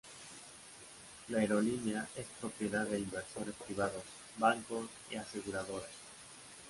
[1.27, 4.01] La aerolínea es propiedad de inversores privados,
[4.39, 5.89] bancos y aseguradoras.